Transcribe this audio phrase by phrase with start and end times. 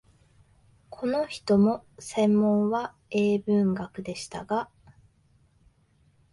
[0.89, 4.67] この人も専門は英文学でしたが、